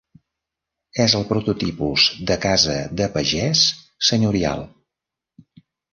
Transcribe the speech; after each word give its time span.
És 1.03 1.13
el 1.19 1.25
prototipus 1.33 2.07
de 2.31 2.37
casa 2.47 2.77
de 3.03 3.11
pagès 3.19 3.65
senyorial. 4.11 4.65